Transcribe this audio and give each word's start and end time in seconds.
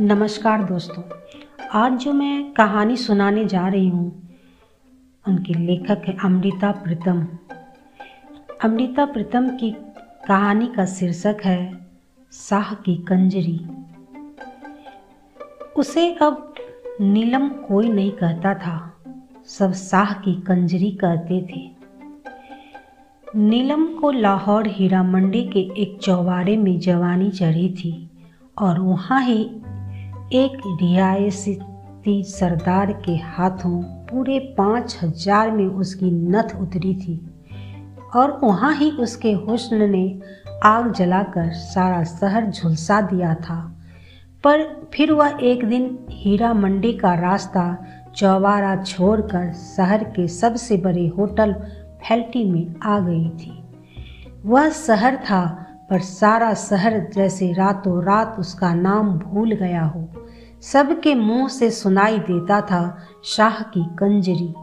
नमस्कार 0.00 0.62
दोस्तों। 0.64 1.02
आज 1.70 1.92
जो 1.92 2.12
मैं 2.12 2.52
कहानी 2.52 2.96
सुनाने 2.96 3.44
जा 3.44 3.66
रही 3.68 3.88
हूँ, 3.88 4.30
उनके 5.26 5.54
लेखक 5.54 6.02
है 6.06 6.16
अमृता 6.24 6.70
प्रीतम। 6.72 7.20
अमृता 8.64 9.04
प्रीतम 9.04 9.48
की 9.56 9.70
कहानी 10.28 10.66
का 10.66 10.86
शीर्षक 10.86 11.36
है 11.44 11.86
शाह 12.32 12.72
की 12.74 12.96
कंजरी। 13.02 13.58
उसे 15.76 16.10
अब 16.14 16.54
नीलम 17.00 17.48
कोई 17.48 17.88
नहीं 17.88 18.12
कहता 18.12 18.54
था, 18.54 18.78
सब 19.48 19.72
शाह 19.72 20.12
की 20.14 20.34
कंजरी 20.40 20.90
कहते 21.04 21.42
थे। 21.46 21.68
नीलम 23.26 23.86
को 23.94 24.10
लाहौर 24.10 24.68
हीरा 24.68 25.02
मंडी 25.02 25.44
के 25.44 25.70
एक 25.82 25.98
चौबारे 26.02 26.56
में 26.56 26.78
जवानी 26.80 27.30
चढ़ी 27.30 27.68
थी, 27.74 28.10
और 28.58 28.80
वहाँ 28.80 29.22
ही 29.22 29.50
एक 30.32 30.56
रियायती 30.80 32.22
सरदार 32.22 32.92
के 33.06 33.12
हाथों 33.12 33.82
पूरे 34.06 34.38
पाँच 34.58 34.96
हज़ार 35.02 35.50
में 35.50 35.66
उसकी 35.66 36.10
नथ 36.10 36.54
उतरी 36.60 36.94
थी 36.94 37.14
और 38.14 38.38
वहाँ 38.42 38.74
ही 38.74 38.90
उसके 38.90 39.32
हुस्न 39.32 39.90
ने 39.90 40.20
आग 40.64 40.92
जलाकर 40.92 41.50
सारा 41.52 42.02
शहर 42.04 42.50
झुलसा 42.50 43.00
दिया 43.00 43.34
था। 43.34 43.58
पर 44.44 44.64
फिर 44.94 45.12
वह 45.12 45.38
एक 45.42 45.64
दिन 45.64 45.98
हीरा 46.10 46.52
मंडी 46.54 46.92
का 46.92 47.14
रास्ता 47.14 47.64
चौबारा 48.16 48.76
छोड़कर 48.82 49.52
शहर 49.54 50.04
के 50.04 50.28
सबसे 50.28 50.76
बड़े 50.76 51.06
होटल 51.08 51.52
फैल्टी 52.02 52.44
में 52.44 52.74
आ 52.82 52.98
गई 53.00 53.28
थी। 53.30 53.52
वह 54.46 54.70
शहर 54.70 55.16
था 55.16 55.42
पर 55.90 55.98
सारा 55.98 56.54
शहर 56.54 57.10
जैसे 57.14 57.52
रातों 57.52 58.04
रात 58.04 58.36
उसका 58.38 58.74
नाम 58.74 59.18
भूल 59.18 59.52
गया 59.52 59.84
हो। 59.84 60.08
सबके 60.60 61.14
मुँह 61.14 61.48
से 61.48 61.70
सुनाई 61.70 62.18
देता 62.18 62.60
था 62.60 62.98
शाह 63.24 63.62
की 63.62 63.84
कंजरी। 63.84 64.54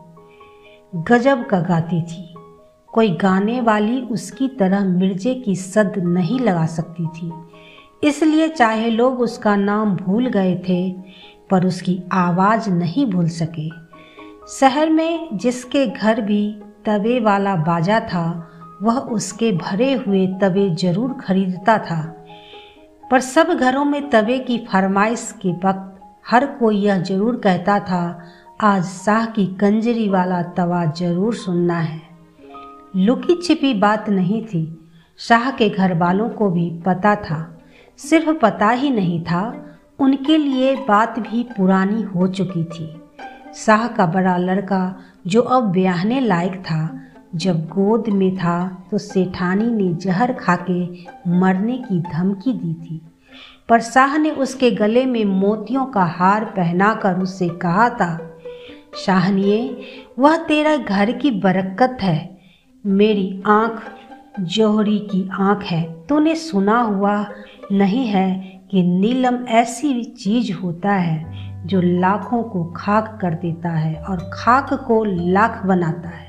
गजब 0.95 1.47
का 1.47 1.59
गाती 1.59 2.02
थी। 2.02 2.34
कोई 2.94 3.09
गाने 3.09 3.61
वाली 3.61 4.02
उसकी 4.02 4.47
तरह 4.47 4.86
मिर्जे 4.86 5.36
की 5.36 5.56
सद 5.56 5.94
नहीं 5.97 6.39
लगा 6.39 6.66
सकती 6.66 7.08
थी। 7.08 7.34
इसलिए 8.03 8.47
चाहे 8.47 8.89
लोग 8.89 9.22
उसका 9.22 9.56
नाम 9.56 9.95
भूल 9.95 10.28
गए 10.28 10.56
थे, 10.69 10.95
पर 11.50 11.66
उसकी 11.66 12.03
आवाज़ 12.12 12.69
नहीं 12.69 13.06
भूल 13.06 13.28
सके। 13.28 13.69
शहर 14.59 14.89
में 14.89 15.38
जिसके 15.38 15.88
घर 15.88 16.22
भी 16.22 16.62
तवे 16.86 17.19
वाला 17.19 17.56
बाजा 17.56 18.00
था 18.00 18.50
वह 18.83 18.97
उसके 19.11 19.52
भरे 19.52 19.94
हुए 19.94 20.25
तवे 20.42 20.70
ज़रूर 20.75 21.14
खरीदता 21.14 21.78
था। 21.78 22.02
पर 23.11 23.19
सब 23.19 23.47
घरों 23.47 23.86
में 23.86 24.09
तवे 24.09 24.39
की 24.39 24.58
फरमाइश 24.72 25.31
के 25.42 25.52
वक्त 25.52 25.94
हर 26.28 26.45
कोई 26.45 26.78
यह 26.78 26.97
ज़रूर 26.97 27.36
कहता 27.36 27.80
था, 27.80 28.19
आज 28.61 28.84
शाह 28.84 29.25
की 29.25 29.45
कंजरी 29.56 30.08
वाला 30.09 30.42
तवा 30.42 30.86
ज़रूर 30.86 31.36
सुनना 31.36 31.80
है। 31.80 32.02
लुकी 32.95 33.42
छिपी 33.44 33.73
बात 33.73 34.09
नहीं 34.09 34.45
थी। 34.45 34.89
शाह 35.19 35.50
के 35.52 35.69
घर 35.69 35.94
वालों 35.94 36.30
को 36.30 36.50
भी 36.50 36.69
पता 36.86 37.16
था। 37.16 37.39
सिर्फ़ 38.00 38.30
पता 38.31 38.69
ही 38.69 38.89
नहीं 38.89 39.22
था, 39.23 39.41
उनके 40.00 40.38
लिए 40.38 40.75
बात 40.75 41.19
भी 41.19 41.44
पुरानी 41.58 42.02
हो 42.02 42.28
चुकी 42.28 42.64
थी। 42.64 43.02
शाह 43.56 43.88
का 43.88 44.06
बड़ा 44.06 44.38
लड़का, 44.38 44.95
जो 45.28 45.41
अब 45.41 45.64
ब्याहने 45.64 46.19
लायक 46.19 46.56
था 46.62 47.06
जब 47.38 47.66
गोद 47.68 48.10
में 48.10 48.36
था 48.36 48.58
तो 48.92 48.98
सेठानी 48.98 49.70
ने 49.72 49.94
जहर 49.94 50.34
खाके 50.34 50.84
मरने 51.30 51.78
की 51.78 52.00
धमकी 52.02 52.54
दी 52.54 52.74
थी। 52.74 53.02
पर 53.70 53.80
शाह 53.80 54.18
ने 54.18 54.32
उसके 54.32 54.72
गले 54.72 55.06
में 55.06 55.24
मोतियों 55.26 55.86
का 55.86 56.04
हार 56.06 56.46
पहनाकर 56.46 57.20
उससे 57.20 57.50
कहा 57.50 57.90
था 57.90 58.40
शाहनिए 59.06 59.78
वह 60.20 60.38
तेरा 60.38 60.76
घर 60.78 61.12
की 61.12 61.31
बरकत 61.31 61.97
है। 62.02 62.38
मेरी 62.86 63.44
आँख, 63.47 63.81
जोहरी 64.40 64.97
की 65.00 65.30
आँख 65.40 65.64
है। 65.64 65.84
तूने 66.09 66.36
सुना 66.36 66.80
हुआ 66.81 67.26
नहीं 67.72 68.06
है 68.08 68.62
कि 68.72 68.84
नीलम 68.84 69.46
ऐसी 69.47 70.03
चीज़ 70.03 70.53
होता 70.53 70.94
है 70.94 71.66
जो 71.68 71.81
लाखों 71.81 72.44
को 72.44 72.64
खाक 72.76 73.18
कर 73.22 73.34
देता 73.34 73.70
है 73.70 73.96
और 74.03 74.30
खाक 74.34 74.74
को 74.88 75.03
लाख 75.03 75.66
बनाता 75.66 76.09
है। 76.09 76.27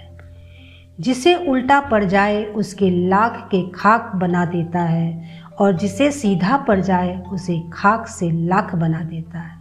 जिसे 1.01 1.35
उल्टा 1.35 1.81
पड़ 1.81 2.05
जाए 2.05 2.45
उसके 2.45 3.09
लाख 3.09 3.49
के 3.51 3.69
खाक 3.69 4.13
बना 4.17 4.45
देता 4.45 4.81
है, 4.81 5.29
और 5.61 5.73
जिसे 5.73 6.11
सीधा 6.11 6.57
पड़ 6.57 6.81
जाए 6.81 7.23
उसे 7.33 7.63
खाक 7.73 8.07
से 8.07 8.31
लाख 8.31 8.75
बना 8.75 9.01
देता 9.01 9.39
है। 9.39 9.59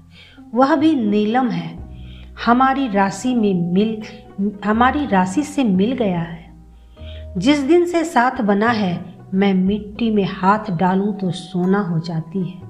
वह 0.56 0.76
भी 0.76 0.96
नीलम 0.96 1.50
है। 1.50 1.88
हमारी 2.46 2.88
राशि 2.88 3.36
में 3.36 3.74
मिल, 3.74 4.02
हमारी 4.66 5.06
राशि 5.06 5.44
से 5.44 5.64
मिल 5.64 5.92
गया 5.92 6.20
है। 6.20 6.54
जिस 7.38 7.60
दिन 7.60 7.86
से 7.86 8.04
साथ 8.04 8.42
बना 8.42 8.70
है, 8.70 9.16
मैं 9.34 9.54
मिट्टी 9.54 10.12
में 10.12 10.28
हाथ 10.32 10.72
डालूं 10.72 11.14
तो 11.14 11.32
सोना 11.32 11.80
हो 11.80 12.00
जाती 12.00 12.50
है। 12.50 12.68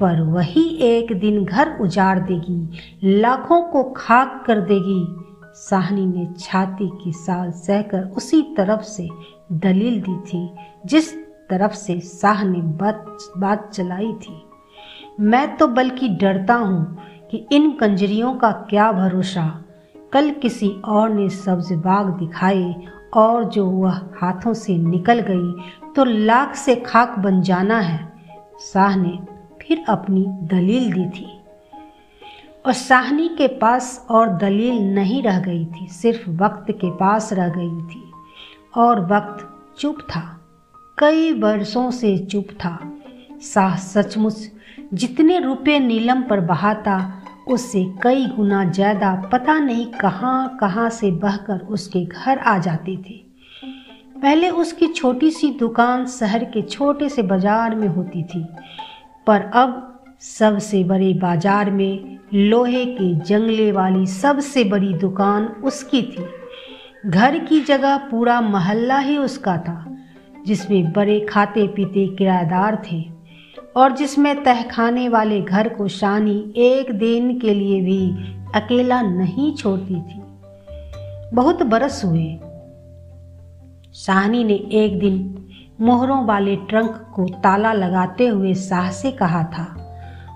पर 0.00 0.22
वही 0.22 0.68
एक 0.68 1.20
दिन 1.20 1.44
घर 1.44 1.78
उजाड़ 1.80 2.18
देगी, 2.18 2.70
लाखों 3.04 3.62
को 3.62 3.82
खाक 3.82 4.44
कर 4.46 4.60
देगी 4.60 5.27
साहनी 5.58 6.06
ने 6.06 6.26
छाती 6.38 6.88
की 7.02 7.12
साल 7.12 7.50
सहकर 7.50 8.02
उसी 8.16 8.42
तरफ़ 8.56 8.82
से 8.82 9.08
दलील 9.52 10.00
दी 10.00 10.16
थी, 10.22 10.50
जिस 10.86 11.12
तरफ़ 11.50 11.72
से 11.72 11.98
शाह 12.00 12.44
ने 12.44 12.58
बात 12.58 13.04
बात 13.38 13.70
चलाई 13.72 14.12
थी। 14.12 14.42
मैं 15.20 15.56
तो 15.56 15.66
बल्कि 15.66 16.08
डरता 16.08 16.54
हूँ 16.54 16.98
कि 17.30 17.46
इन 17.52 17.70
कंजरियों 17.70 18.34
का 18.34 18.50
क्या 18.70 18.90
भरोसा। 18.92 19.64
कल 20.12 20.30
किसी 20.32 20.68
और 20.84 21.10
ने 21.10 21.28
सब्ज 21.28 21.72
बाग 21.72 22.06
दिखाए 22.18 22.74
और 23.14 23.44
जो 23.44 23.66
वह 23.66 24.00
हाथों 24.20 24.52
से 24.54 24.76
निकल 24.78 25.20
गई 25.20 25.92
तो 25.92 26.04
लाख 26.04 26.54
से 26.54 26.76
खाक 26.76 27.18
बन 27.18 27.40
जाना 27.42 27.80
है। 27.80 28.00
शाह 28.62 28.96
ने 28.96 29.18
फिर 29.62 29.84
अपनी 29.88 30.24
दलील 30.28 30.92
दी 30.92 31.06
थी। 31.10 31.37
और 32.68 32.74
साहनी 32.74 33.28
के 33.28 33.46
पास 33.58 34.06
और 34.10 34.28
दलील 34.38 34.80
नहीं 34.94 35.22
रह 35.22 35.38
गई 35.40 35.64
थी, 35.66 35.86
सिर्फ़ 35.90 36.28
वक्त 36.32 36.70
के 36.70 36.90
पास 36.96 37.32
रह 37.32 37.48
गई 37.48 37.80
थी। 37.84 38.02
और 38.76 39.00
वक्त 39.06 39.46
चुप 39.78 40.00
था, 40.10 40.20
कई 40.98 41.32
वर्षों 41.34 41.90
से 41.90 42.16
चुप 42.26 42.48
था। 42.54 42.78
शाह 43.44 43.76
सचमुच 43.76 44.50
जितने 44.94 45.38
रुपए 45.38 45.78
नीलम 45.78 46.22
पर 46.22 46.40
बहाता, 46.42 47.00
उससे 47.48 47.84
कई 48.02 48.26
गुना 48.26 48.64
ज़्यादा 48.66 49.14
पता 49.32 49.58
नहीं 49.58 49.86
कहाँ 49.92 50.56
कहाँ 50.60 50.88
से 50.90 51.10
बहकर 51.18 51.66
उसके 51.68 52.04
घर 52.04 52.38
आ 52.38 52.58
जाते 52.58 52.96
थे। 53.00 53.20
पहले 54.22 54.50
उसकी 54.52 54.86
छोटी 54.88 55.30
सी 55.30 55.50
दुकान 55.58 56.06
शहर 56.10 56.44
के 56.44 56.62
छोटे 56.62 57.08
से 57.08 57.22
बाज़ार 57.24 57.74
में 57.74 57.88
होती 57.88 58.22
थी, 58.24 58.46
पर 59.26 59.50
अब 59.54 59.87
सबसे 60.22 60.82
बड़े 60.84 61.12
बाज़ार 61.14 61.70
में 61.70 62.18
लोहे 62.34 62.84
के 62.86 63.14
जंगले 63.14 63.70
वाली 63.72 64.06
सबसे 64.06 64.64
बड़ी 64.64 64.92
दुकान 64.94 65.44
उसकी 65.64 66.02
थी। 66.02 66.24
घर 67.06 67.38
की 67.38 67.60
जगह 67.60 67.96
पूरा 67.96 68.40
मोहल्ला 68.40 68.98
ही 68.98 69.16
उसका 69.16 69.56
था, 69.58 69.84
जिसमें 70.46 70.92
बड़े 70.92 71.20
खाते 71.20 71.66
पीते 71.66 72.06
किराएदार 72.16 72.82
थे 72.92 73.02
और 73.76 73.92
जिसमें 73.92 74.42
तहखाने 74.44 75.08
वाले 75.08 75.40
घर 75.40 75.68
को 75.68 75.88
शानी 75.88 76.36
एक 76.56 76.92
दिन 76.92 77.38
के 77.38 77.54
लिए 77.54 77.80
भी 77.80 78.10
अकेला 78.54 79.00
नहीं 79.02 79.54
छोड़ती 79.54 79.94
थी। 79.94 80.20
बहुत 81.34 81.62
बरस 81.62 82.04
हुए। 82.04 82.28
शाहनी 83.94 84.44
ने 84.44 84.54
एक 84.54 84.98
दिन 85.00 85.34
मोहरों 85.80 86.24
वाले 86.26 86.56
ट्रंक 86.68 87.04
को 87.14 87.28
ताला 87.40 87.72
लगाते 87.72 88.26
हुए 88.26 88.54
शाह 88.54 88.90
से 88.90 89.10
कहा 89.12 89.44
था 89.44 89.77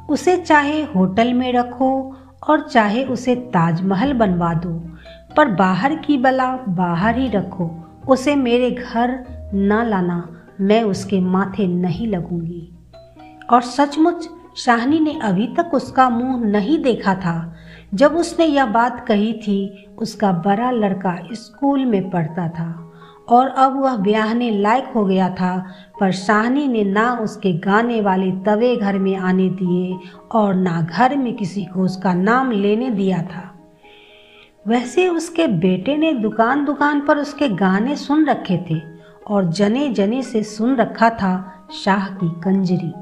उसे 0.08 0.36
चाहे 0.36 0.82
होटल 0.82 1.34
में 1.34 1.52
रखो 1.52 2.16
और 2.48 2.60
चाहे 2.60 3.04
उसे 3.04 3.34
ताजमहल 3.34 4.12
बनवा 4.12 4.54
दो, 4.54 4.96
पर 5.36 5.48
बाहर 5.48 5.94
की 5.94 6.18
बला 6.18 6.56
बाहर 6.68 7.18
ही 7.18 7.28
रखो। 7.28 7.88
उसे 8.08 8.36
मेरे 8.36 8.70
घर 8.70 9.24
न 9.54 9.84
लाना 9.86 10.42
मैं 10.60 10.82
उसके 10.82 11.20
माथे 11.20 11.66
नहीं 11.66 12.06
लगूँगी। 12.06 12.72
और 13.50 13.62
सचमुच 13.62 14.28
शाहनी 14.56 15.00
ने 15.00 15.20
अभी 15.22 15.46
तक 15.46 15.70
उसका 15.74 16.10
मुँह 16.10 16.44
नहीं 16.44 16.82
देखा 16.82 17.14
था। 17.14 17.54
जब 17.94 18.12
उसने 18.12 18.46
यह 18.46 18.66
बात 18.66 19.06
कही 19.06 19.32
थी, 19.32 19.86
उसका 19.98 20.32
बड़ा 20.32 20.70
लड़का 20.70 21.18
स्कूल 21.32 21.84
में 21.84 22.10
पढ़ता 22.10 22.48
था। 22.48 22.91
और 23.28 23.48
अब 23.48 23.82
वह 23.82 23.96
ब्याहने 23.96 24.50
लायक 24.50 24.84
हो 24.94 25.04
गया 25.04 25.28
था, 25.28 25.66
पर 26.00 26.10
शाहनी 26.10 26.68
ने 26.68 26.84
ना 26.84 27.14
उसके 27.14 27.52
गाने 27.52 28.00
वाले 28.00 28.32
तवे 28.32 28.76
घर 28.76 28.98
में 28.98 29.16
आने 29.16 29.48
दिए 29.48 29.98
और 30.32 30.54
ना 30.54 30.82
घर 30.82 31.16
में 31.16 31.36
किसी 31.36 31.64
को 31.64 31.80
उसका 31.80 32.14
नाम 32.14 32.50
लेने 32.50 32.90
दिया 32.90 33.22
था। 33.22 33.58
वैसे 34.66 35.08
उसके 35.08 35.46
बेटे 35.46 35.96
ने 35.96 36.12
दुकान 36.12 36.64
दुकान 36.64 37.00
पर 37.00 37.18
उसके 37.18 37.48
गाने 37.48 37.96
सुन 37.96 38.26
रखे 38.26 38.64
थे 38.70 38.80
और 39.26 39.44
जने 39.44 39.88
जने 39.88 40.22
से 40.22 40.42
सुन 40.42 40.76
रखा 40.76 41.10
था 41.10 41.66
शाह 41.84 42.06
की 42.08 42.28
कंजरी। 42.28 42.92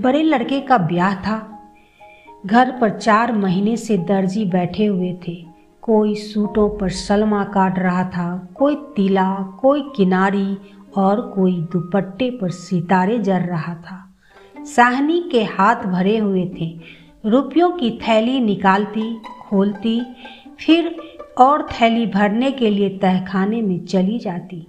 बड़े 0.00 0.22
लड़के 0.22 0.60
का 0.60 0.78
ब्याह 0.78 1.14
था। 1.14 1.58
घर 2.46 2.70
पर 2.80 2.90
चार 2.90 3.32
महीने 3.32 3.76
से 3.76 3.98
दर्जी 3.98 4.44
बैठे 4.44 4.86
हुए 4.86 5.18
थे। 5.28 5.49
कोई 5.82 6.14
सूटों 6.14 6.68
पर 6.68 6.88
सलमा 6.88 7.44
काट 7.44 7.78
रहा 7.78 8.04
था, 8.04 8.48
कोई 8.54 8.74
तिला, 8.96 9.34
कोई 9.60 9.82
किनारी 9.96 10.56
और 10.96 11.20
कोई 11.20 11.60
दुपट्टे 11.72 12.30
पर 12.30 12.50
सितारे 12.50 13.18
जर 13.18 13.40
रहा 13.40 13.74
था। 13.74 14.06
साहनी 14.66 15.20
के 15.32 15.44
हाथ 15.44 15.76
भरे 15.76 16.18
हुए 16.18 16.44
थे। 16.60 16.80
रुपयों 17.26 17.70
की 17.70 17.90
थैली 17.90 18.40
निकालती, 18.40 19.14
खोलती, 19.40 20.00
फिर 20.60 20.94
और 21.38 21.66
थैली 21.72 22.06
भरने 22.06 22.50
के 22.50 22.70
लिए 22.70 22.88
तहखाने 22.98 23.62
में 23.62 23.84
चली 23.84 24.18
जाती। 24.18 24.66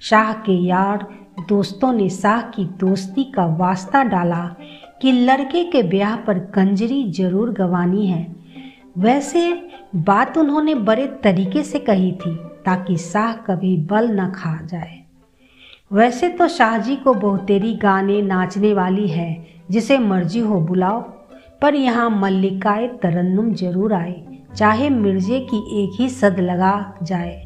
शाह 0.00 0.32
के 0.32 0.52
यार 0.52 1.06
दोस्तों 1.48 1.92
ने 1.92 2.08
शाह 2.08 2.40
की 2.40 2.64
दोस्ती 2.64 3.24
का 3.24 3.46
वास्ता 3.46 4.02
डाला 4.04 4.44
कि 5.02 5.12
लड़के 5.12 5.64
के 5.64 5.82
ब्याह 5.82 6.16
पर 6.16 6.38
कंजरी 6.38 7.10
ज़रूर 7.12 7.50
गवानी 7.50 8.06
है। 8.06 8.26
वैसे 8.98 9.67
बात 9.92 10.36
उन्होंने 10.38 10.74
बड़े 10.74 11.06
तरीके 11.24 11.62
से 11.62 11.78
कही 11.78 12.10
थी 12.14 12.34
ताकि 12.66 12.96
शाह 12.96 13.32
कभी 13.44 13.76
बल 13.86 14.08
न 14.10 14.30
खा 14.32 14.58
जाए। 14.64 14.98
वैसे 15.90 16.28
तो 16.28 16.48
शाहजी 16.48 16.96
को 16.96 17.14
बहुतेरी 17.14 17.72
गाने 17.74 18.20
नाचने 18.22 18.72
वाली 18.74 19.06
है, 19.08 19.46
जिसे 19.70 19.98
मर्ज़ी 19.98 20.40
हो 20.40 20.60
बुलाओ, 20.60 21.00
पर 21.62 21.74
यहाँ 21.74 22.08
मल्लिकाए 22.10 22.88
तरन्नुम 23.02 23.52
ज़रूर 23.52 23.92
आए, 23.92 24.22
चाहे 24.56 24.90
मिर्जे 24.90 25.40
की 25.50 25.58
एक 25.82 26.00
ही 26.00 26.08
सद 26.08 26.40
लगा 26.40 26.98
जाए। 27.02 27.44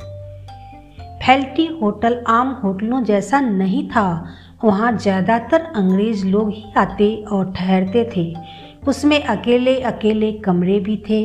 फैल्टी 1.23 1.67
होटल 1.83 2.23
आम 2.29 2.51
होटलों 2.65 3.03
जैसा 3.05 3.41
नहीं 3.41 3.89
था, 3.89 4.27
वहाँ 4.65 4.97
ज़्यादातर 4.97 5.73
अंग्रेज़ 5.77 6.27
लोग 6.27 6.51
ही 6.51 6.65
आते 6.77 7.15
और 7.33 7.53
ठहरते 7.53 8.09
थे 8.17 8.33
उसमें 8.83 9.23
अकेले 9.23 9.81
अकेले 9.81 10.33
कमरे 10.33 10.79
भी 10.81 10.97
थे, 11.09 11.23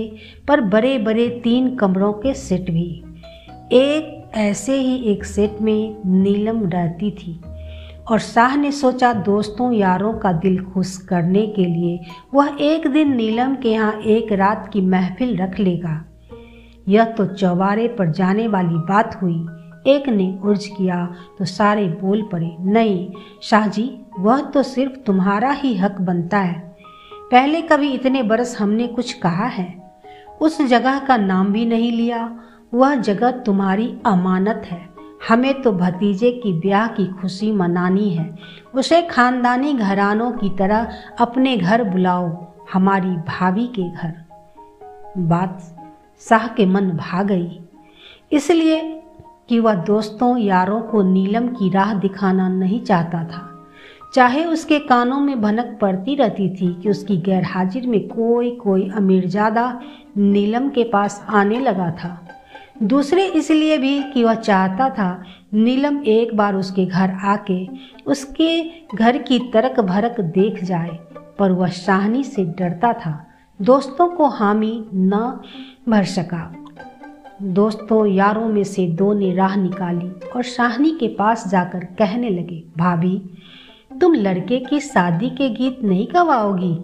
पर 0.48 0.62
बड़े 0.62 0.98
बड़े 0.98 1.28
तीन 1.44 1.76
कमरों 1.76 2.12
के 2.14 2.34
सेट 2.34 2.70
भी। 2.72 2.90
एक 3.74 4.32
ऐसे 4.36 4.78
ही 4.78 4.96
एक 5.12 5.24
सेट 5.26 5.62
में 5.62 5.98
नीलम 6.06 6.64
रहती 6.70 7.12
थी, 7.12 7.40
और 8.08 8.20
शाह 8.20 8.56
ने 8.56 8.72
सोचा 8.72 9.12
दोस्तों 9.14 9.72
यारों 9.74 10.14
का 10.14 10.32
दिल 10.34 10.60
खुश 10.64 10.98
करने 11.00 11.46
के 11.48 11.66
लिए 11.66 12.00
वह 12.34 12.58
एक 12.62 12.88
दिन 12.88 13.16
नीलम 13.16 13.56
के 13.56 13.70
यहाँ 13.70 14.00
एक 14.02 14.32
रात 14.34 14.70
की 14.74 14.82
महफिल 14.82 15.36
रख 15.38 15.60
लेगा। 15.60 16.04
यह 16.88 17.06
तो 17.06 17.26
चौबारे 17.26 17.88
पर 17.88 18.12
जाने 18.12 18.48
वाली 18.48 18.76
बात 18.90 19.20
हुई। 19.22 19.46
एक 19.88 20.08
ने 20.10 20.28
उर्ज 20.44 20.66
किया 20.68 21.06
तो 21.40 21.46
सारे 21.46 21.86
बोल 22.02 22.22
पड़े, 22.32 22.56
नहीं 22.62 23.10
शाहजी 23.44 23.90
वह 24.20 24.42
तो 24.44 24.64
सिर्फ़ 24.64 24.98
तुम्हारा 24.98 25.52
ही 25.52 25.76
हक 25.76 26.02
बनता 26.02 26.40
है। 26.40 26.67
पहले 27.32 27.62
कभी 27.62 27.90
इतने 27.90 28.24
बरस 28.24 28.60
हमने 28.60 28.88
कुछ 28.88 29.14
कहा 29.14 29.46
है। 29.46 29.92
उस 30.42 30.62
जगह 30.62 31.00
का 31.00 31.18
नाम 31.18 31.48
भी 31.48 31.66
नहीं 31.66 31.92
लिया। 31.92 32.40
वह 32.74 32.96
जगह 32.96 33.32
तुम्हारी 33.32 33.98
अमानत 34.06 34.62
है। 34.66 34.90
हमें 35.30 35.62
तो 35.62 35.72
भतीजे 35.72 36.32
की 36.32 36.54
ब्याह 36.54 36.88
की 36.88 37.06
खुशी 37.06 37.52
मनानी 37.52 38.10
है। 38.10 38.36
उसे 38.76 39.02
खानदानी 39.02 39.74
घरानों 39.74 40.32
की 40.32 40.50
तरह 40.50 40.92
अपने 41.20 41.58
घर 41.58 41.84
बुलाओ, 41.84 42.54
हमारी 42.74 43.10
भाभी 43.10 43.68
के 43.68 43.90
घर। 43.90 44.14
बात 45.18 45.76
शाह 46.20 46.48
के 46.48 46.66
मन 46.66 46.90
भा 46.90 47.24
गई। 47.24 47.60
इसलिए 48.32 49.04
कि 49.50 49.60
वह 49.60 49.74
दोस्तों, 49.74 50.38
यारों 50.38 50.82
को 50.82 51.02
नीलम 51.02 51.48
की 51.48 51.70
राह 51.70 51.94
दिखाना 51.94 52.50
नहीं 52.50 52.82
चाहता 52.82 53.24
था। 53.24 53.47
चाहे 54.14 54.44
उसके 54.46 54.80
कानों 54.80 55.20
में 55.20 55.42
भनक 55.42 55.78
पड़ती 55.82 56.16
रहती 56.16 56.50
थी 56.50 56.74
कि 56.74 56.90
उसकी 56.90 57.18
गैरहाजिर 57.18 57.88
में 57.88 58.08
कोई 58.08 58.52
कोई 58.56 58.90
अमीरजादा 58.90 59.82
नीलम 60.18 60.70
के 60.70 60.84
पास 60.84 61.26
आने 61.30 61.60
लगा 61.60 61.90
था। 61.94 62.20
दूसरे 62.84 63.26
इसलिए 63.28 63.78
भी 63.78 64.02
कि 64.04 64.24
वह 64.24 64.36
चाहता 64.36 64.90
था 64.90 65.24
नीलम 65.54 66.02
एक 66.08 66.36
बार 66.38 66.56
उसके 66.56 66.86
घर 66.86 67.12
आके 67.26 67.66
उसके 68.06 68.64
घर 68.96 69.18
की 69.18 69.40
तरक 69.54 69.80
भरक 69.80 70.20
देख 70.22 70.64
जाए, 70.64 70.98
पर 71.40 71.52
वह 71.52 71.70
शाहनी 71.70 72.24
से 72.24 72.46
डरता 72.60 72.94
था, 72.96 73.26
दोस्तों 73.60 74.08
को 74.10 74.28
हामी 74.28 74.86
न 74.94 75.40
भर 75.90 76.04
सका। 76.06 76.54
दोस्तों, 77.42 78.06
यारों 78.06 78.48
में 78.48 78.64
से 78.64 78.88
दो 78.90 79.14
ने 79.14 79.34
राह 79.36 79.56
निकाली 79.56 80.10
और 80.36 80.44
शाहनी 80.46 80.92
के 80.92 81.08
पास 81.10 81.48
जाकर 81.48 81.86
कहने 82.00 82.30
लगे, 82.30 82.64
भाभी 82.78 83.22
तुम 84.02 84.14
लड़के 84.14 84.60
की 84.60 84.80
शादी 84.80 85.30
के 85.30 85.50
गीत 85.50 85.80
नहीं 85.84 86.08
गवाओगी। 86.14 86.78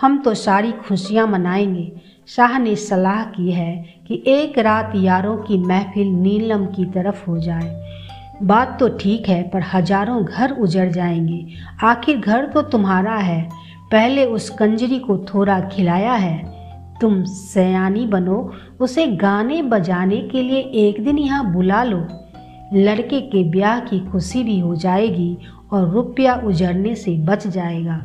हम 0.00 0.18
तो 0.18 0.34
सारी 0.34 0.72
खुशियाँ 0.72 1.26
मनाएँगे। 1.26 1.92
शाह 2.26 2.58
ने 2.58 2.76
सलाह 2.76 3.24
की 3.24 3.52
है 3.52 3.84
कि 4.08 4.22
एक 4.26 4.58
रात 4.58 4.92
यारों 4.96 5.36
की 5.36 5.58
महफिल 5.58 6.06
नीलम 6.06 6.66
की 6.66 6.84
तरफ़ 6.84 7.30
हो 7.30 7.38
जाए। 7.38 7.80
बात 8.42 8.76
तो 8.80 8.88
ठीक 8.88 9.28
है, 9.28 9.42
पर 9.42 9.62
हज़ारों 9.74 10.24
घर 10.24 10.50
उजड़ 10.50 10.88
जाएँगे। 10.88 11.46
आखिर 11.82 12.16
घर 12.16 12.46
तो 12.46 12.62
तुम्हारा 12.62 13.16
है। 13.16 13.48
पहले 13.92 14.24
उस 14.24 14.50
कंजरी 14.50 14.98
को 14.98 15.18
थोड़ा 15.18 15.60
खिलाया 15.60 16.12
है। 16.12 16.60
तुम 17.00 17.24
सयानी 17.24 18.06
बनो। 18.06 18.52
उसे 18.80 19.06
गाने 19.06 19.62
बजाने 19.62 20.16
के 20.16 20.42
लिए 20.42 20.60
एक 20.60 21.04
दिन 21.04 21.18
यहाँ 21.18 21.52
बुला 21.52 21.82
लो। 21.84 22.06
लड़के 22.74 23.20
के 23.20 23.44
ब्याह 23.44 23.80
की 23.80 24.00
खुशी 24.00 24.42
भी 24.44 24.58
हो 24.58 24.74
जाएगी 24.76 25.38
और 25.72 25.88
रुपया 25.90 26.34
उजड़ने 26.44 26.94
से 26.94 27.16
बच 27.18 27.46
जाएगा। 27.46 28.02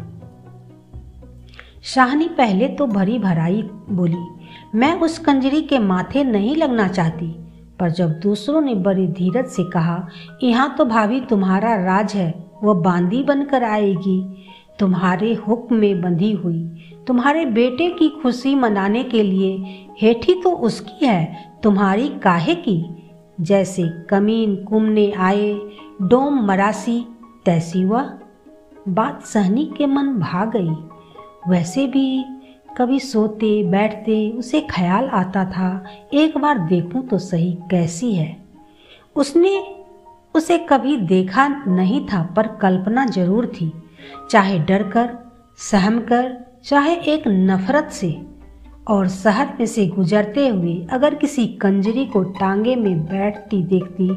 शाहनी 1.84 2.28
पहले 2.28 2.68
तो 2.68 2.88
भरी 2.88 3.20
भराई 3.20 3.62
बोली, 3.90 4.26
मैं 4.76 4.94
उस 5.00 5.18
कंजरी 5.20 5.62
के 5.62 5.80
माथे 5.80 6.24
नहीं 6.24 6.56
लगना 6.56 6.88
चाहती। 6.88 7.28
पर 7.80 7.90
जब 7.90 8.20
दूसरों 8.20 8.62
ने 8.62 8.74
बड़ी 8.76 9.08
धीरज 9.08 9.46
से 9.46 9.64
कहा, 9.64 10.08
यहाँ 10.44 10.76
तो 10.78 10.86
भाभी 10.86 11.20
तुम्हारा 11.20 11.76
राज 11.76 12.14
है 12.14 12.34
वह 12.64 12.74
बांदी 12.74 13.24
बनकर 13.24 13.64
आएगी। 13.64 14.22
तुम्हारे 14.80 15.34
हुक्म 15.34 15.76
में 15.76 16.02
बंधी 16.02 16.32
हुई, 16.32 16.64
तुम्हारे 17.08 17.46
बेटे 17.46 17.90
की 17.90 18.10
खुशी 18.24 18.56
मनाने 18.56 19.04
के 19.04 19.24
लिए 19.24 19.86
हेठी 20.02 20.34
तो 20.42 20.52
उसकी 20.52 21.06
है, 21.06 21.52
तुम्हारी 21.64 22.08
काहे 22.24 22.56
की? 22.56 22.84
जैसे 23.42 23.88
कमीन 24.10 24.56
कुमने 24.64 25.12
आए, 25.12 25.54
डोम 26.02 26.46
मरासी 26.46 27.00
तैसी 27.46 27.84
वह 27.86 28.10
बात 28.88 29.24
सहनी 29.24 29.66
के 29.78 29.86
मन 29.86 30.08
भाग 30.20 30.52
गई। 30.58 31.50
वैसे 31.50 31.86
भी 31.88 32.26
कभी 32.78 33.00
सोते, 33.00 33.64
बैठते 33.64 34.30
उसे 34.32 34.62
ख्याल 34.62 35.08
आता 35.08 35.44
था, 35.46 35.86
एक 36.14 36.38
बार 36.38 36.60
देखूँ 36.60 37.08
तो 37.08 37.18
सही 37.18 37.52
कैसी 37.72 38.14
है। 38.14 38.36
उसने, 39.16 39.60
उसे 40.36 40.58
कभी 40.70 40.98
देखा 40.98 41.48
नहीं 41.48 42.06
था, 42.06 42.22
पर 42.36 42.48
कल्पना 42.62 43.06
ज़रूर 43.06 43.48
थी। 43.48 43.72
चाहे 44.30 44.60
डर 44.60 44.84
कर, 44.84 45.10
सहम 45.62 46.00
कर, 46.00 46.36
चाहे 46.66 46.96
एक 47.06 47.28
नफरत 47.28 47.90
से, 47.92 48.16
और 48.88 49.08
शहर 49.08 49.56
में 49.60 49.66
से 49.66 49.86
गुजरते 49.88 50.48
हुए 50.48 50.76
अगर 50.92 51.16
किसी 51.16 51.46
कंजरी 51.62 52.06
को 52.06 52.24
टांगे 52.24 52.76
में 52.76 53.06
बैठती 53.06 53.64
देखती 53.64 54.08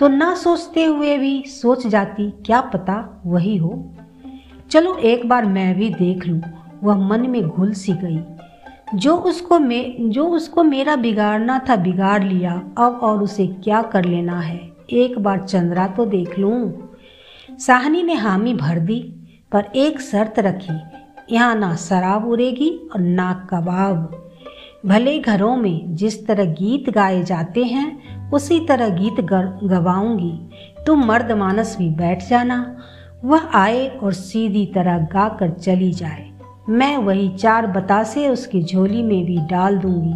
तो 0.00 0.08
ना 0.08 0.34
सोचते 0.34 0.84
हुए 0.84 1.18
भी 1.18 1.42
सोच 1.42 1.86
जाती, 1.86 2.30
क्या 2.30 2.60
पता 2.60 3.22
वही 3.26 3.56
हो। 3.56 3.94
चलो 4.70 4.96
एक 4.96 5.28
बार 5.28 5.44
मैं 5.44 5.74
भी 5.74 5.88
देख 5.90 6.26
लूँ, 6.26 6.42
वह 6.82 6.96
मन 7.08 7.30
में 7.30 7.42
घुल 7.42 7.72
सी 7.72 7.92
गई। 7.92 8.18
जो 8.94 9.16
उसको 9.16 9.58
में, 9.58 10.10
जो 10.10 10.26
उसको 10.26 10.62
मेरा 10.62 10.96
बिगाड़ना 10.96 11.58
था 11.68 11.76
बिगाड़ 11.76 12.24
लिया, 12.24 12.52
अब 12.78 13.00
और 13.02 13.22
उसे 13.22 13.46
क्या 13.46 13.82
कर 13.82 14.04
लेना 14.04 14.40
है? 14.40 14.70
एक 14.90 15.18
बार 15.18 15.44
चंद्रा 15.44 15.86
तो 15.86 16.06
देख 16.06 16.38
लूँ। 16.38 16.88
साहनी 17.58 18.02
ने 18.02 18.14
हामी 18.14 18.54
भर 18.54 18.78
दी, 18.78 19.00
पर 19.52 19.64
एक 19.76 20.00
शर्त 20.00 20.38
रखी, 20.38 20.78
यहाँ 21.34 21.54
ना 21.54 21.76
शराब 21.76 22.28
उड़ेगी 22.28 22.70
और 22.94 23.00
ना 23.00 23.48
कबाब। 23.50 24.24
भले 24.86 25.18
घरों 25.18 25.56
में 25.56 25.94
जिस 25.94 26.26
तरह 26.26 26.44
गीत 26.44 26.90
गाए 26.90 27.22
जाते 27.22 27.64
हैं 27.64 28.17
उसी 28.32 28.60
तरह 28.60 28.88
गीत 28.88 29.20
गवाऊँगी। 29.64 30.48
तुम 30.86 31.04
मर्द 31.04 31.32
मानस 31.32 31.78
भी 31.78 31.88
बैठ 31.88 32.28
जाना। 32.28 32.76
वह 33.24 33.48
आए 33.54 33.88
और 33.88 34.12
सीधी 34.12 34.66
तरह 34.66 34.98
गाकर 34.98 35.50
चली 35.50 35.92
जाए। 35.92 36.30
मैं 36.68 36.96
वही 36.96 37.28
चार 37.28 37.66
बतासे 37.66 38.28
उसकी 38.28 38.62
झोली 38.62 39.02
में 39.02 39.24
भी 39.24 39.38
डाल 39.38 39.78
दूँगी। 39.78 40.14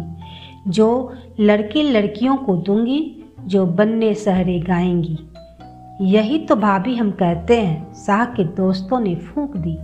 जो 0.67 1.13
लड़के 1.39 1.83
लड़कियों 1.83 2.37
को 2.37 2.55
दूँगी, 2.55 3.23
जो 3.45 3.65
बन्ने 3.65 4.13
सहरे 4.13 4.59
गाएँगी। 4.59 5.17
यही 6.01 6.39
तो 6.39 6.55
भाभी 6.55 6.95
हम 6.95 7.11
कहते 7.11 7.61
हैं 7.61 7.93
शाह 7.93 8.25
के 8.25 8.43
दोस्तों 8.43 8.99
ने 8.99 9.15
फूंक 9.15 9.57
दी। 9.57 9.77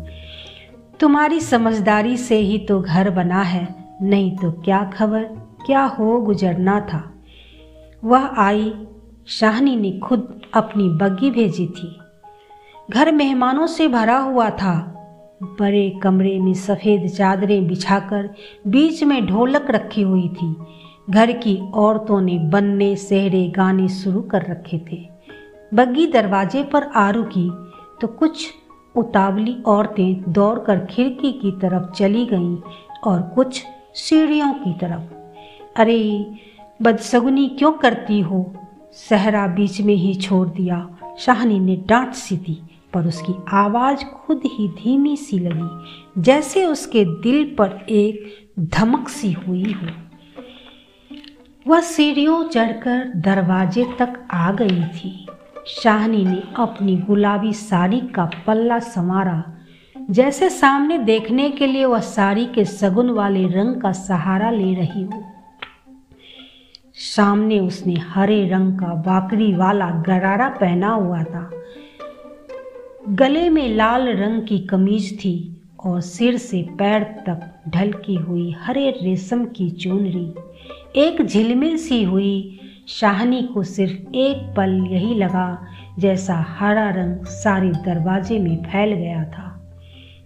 तुम्हारी 0.99 1.39
समझदारी 1.39 2.17
से 2.17 2.35
ही 2.35 2.57
तो 2.57 2.81
घर 2.81 3.09
बना 3.09 3.41
है, 3.41 3.67
नहीं 4.01 4.37
तो 4.37 4.51
क्या 4.51 4.83
खबर, 4.83 5.23
क्या 5.65 5.83
हो 5.83 6.21
गुजरना 6.21 6.79
था। 6.79 7.18
वह 8.03 8.25
आई। 8.37 8.73
शाहनी 9.27 9.75
ने 9.75 9.91
खुद 9.99 10.41
अपनी 10.53 10.89
बग्गी 10.89 11.31
भेजी 11.31 11.67
थी। 11.67 11.95
घर 12.91 13.11
मेहमानों 13.11 13.67
से 13.67 13.87
भरा 13.87 14.17
हुआ 14.17 14.49
था। 14.49 14.95
बड़े 15.43 15.89
कमरे 16.03 16.39
में 16.39 16.53
सफ़ेद 16.53 17.09
चादरें 17.09 17.67
बिछाकर 17.67 18.29
बीच 18.67 19.03
में 19.03 19.25
ढोलक 19.25 19.67
रखी 19.69 20.01
हुई 20.01 20.27
थी। 20.29 20.55
घर 21.09 21.31
की 21.31 21.71
औरतों 21.71 22.21
ने 22.21 22.39
बनने 22.39 22.95
सेहरे 22.95 23.47
गाने 23.47 23.87
शुरू 23.87 24.21
कर 24.21 24.41
रखे 24.41 24.81
थे। 24.91 25.09
बग्गी 25.73 26.07
दरवाजे 26.07 26.63
पर 26.63 26.83
आ 26.83 27.09
रुकी 27.09 27.49
तो 28.01 28.07
कुछ 28.07 28.49
उतावली 28.95 29.63
औरतें 29.65 30.31
दौड़कर 30.31 30.85
खिड़की 30.85 31.31
की 31.31 31.51
तरफ़ 31.51 31.91
चली 31.91 32.25
गईं 32.25 32.57
और 33.03 33.21
कुछ 33.21 33.63
सीढ़ियों 33.93 34.53
की 34.53 34.73
तरफ़। 34.73 35.13
अरे 35.75 36.25
बदसगुनी 36.81 37.47
क्यों 37.49 37.71
करती 37.71 38.19
हो? 38.21 38.55
सहरा 38.93 39.47
बीच 39.47 39.81
में 39.81 39.93
ही 39.93 40.13
छोड़ 40.15 40.47
दिया। 40.47 40.89
शाहनी 41.19 41.59
ने 41.59 41.75
डांट 41.75 42.13
सी 42.13 42.37
दी 42.37 42.61
पर 42.93 43.07
उसकी 43.07 43.33
आवाज़ 43.53 44.03
खुद 44.03 44.41
ही 44.45 44.67
धीमी 44.67 45.17
सी 45.17 45.39
लगी, 45.39 46.21
जैसे 46.21 46.65
उसके 46.65 47.05
दिल 47.05 47.55
पर 47.57 47.85
एक 47.89 48.25
धमक 48.59 49.09
सी 49.09 49.31
हुई 49.31 49.71
हो। 49.71 49.87
वह 51.67 51.81
सीढ़ियों 51.81 52.43
चढ़कर 52.43 53.13
दरवाजे 53.15 53.85
तक 53.99 54.27
आ 54.31 54.51
गई 54.51 54.83
थी। 54.83 55.27
शाहनी 55.67 56.25
ने 56.25 56.43
अपनी 56.55 56.95
गुलाबी 56.97 57.53
साड़ी 57.53 57.99
का 57.99 58.29
पल्ला 58.47 58.79
संवारा। 58.79 59.43
जैसे 60.09 60.49
सामने 60.49 60.97
देखने 60.97 61.49
के 61.49 61.67
लिए 61.67 61.85
वह 61.85 61.99
साड़ी 61.99 62.45
के 62.45 62.65
सगुन 62.65 63.09
वाले 63.09 63.47
रंग 63.47 63.81
का 63.81 63.91
सहारा 63.91 64.49
ले 64.49 64.73
रही 64.73 65.03
हो। 65.03 65.23
सामने 66.99 67.59
उसने 67.59 67.93
हरे 67.93 68.49
रंग 68.49 68.79
का 68.79 68.87
बाकरी 68.87 69.53
वाला 69.53 69.89
गरारा 69.89 70.49
पहना 70.49 70.89
हुआ 70.89 71.23
था। 71.23 71.51
गले 73.09 73.49
में 73.49 73.75
लाल 73.75 74.07
रंग 74.07 74.47
की 74.47 74.59
कमीज 74.59 75.19
थी 75.19 75.61
और 75.85 76.01
सिर 76.01 76.37
से 76.37 76.61
पैर 76.61 77.03
तक 77.03 77.61
ढलकी 77.69 78.15
हुई 78.15 78.55
हरे 78.59 78.89
रेशम 78.89 79.45
की 79.45 79.69
चुनरी। 79.69 80.33
एक 80.95 81.25
झिलमिल 81.25 81.77
सी 81.77 82.03
हुई, 82.03 82.59
शाहनी 82.87 83.41
को 83.43 83.63
सिर्फ़ 83.63 84.15
एक 84.15 84.53
पल 84.57 84.87
यही 84.91 85.15
लगा 85.15 85.67
जैसा 85.99 86.45
हरा 86.59 86.89
रंग 86.89 87.25
सारे 87.25 87.69
दरवाजे 87.69 88.39
में 88.39 88.63
फैल 88.63 88.93
गया 88.93 89.23
था। 89.23 89.71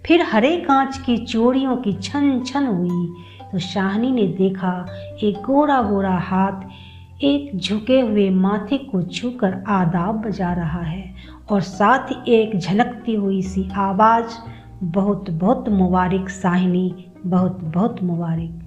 फिर 0.06 0.22
हरे 0.22 0.58
कांच 0.58 0.98
की 0.98 1.18
चोड़ियों 1.18 1.77
की 1.77 1.94
छन 1.94 2.44
छन 2.44 2.68
हुई 2.68 3.13
तो 3.53 3.60
शाहनी 3.60 4.12
ने 4.12 4.27
देखा, 4.27 4.86
एक 5.24 5.36
गोरा 5.36 5.81
गोरा 5.81 6.17
हाथ 6.17 7.24
एक 7.24 7.57
झुके 7.57 8.00
हुए 8.01 8.29
माथे 8.29 8.77
को 8.77 9.01
छूकर 9.01 9.63
आदाब 9.67 10.15
बजा 10.15 10.53
रहा 10.53 10.81
है 10.81 11.15
और 11.51 11.62
साथ 11.62 12.00
ही 12.00 12.33
एक 12.33 12.60
झलकती 12.60 13.15
हुई 13.15 13.41
सी 13.41 13.69
आवाज़ 13.74 14.25
बहुत 14.83 15.29
बहुत 15.29 15.69
मुबारक 15.69 16.29
साहिनी 16.29 17.05
बहुत 17.25 17.60
बहुत 17.63 18.03
मुबारक। 18.03 18.60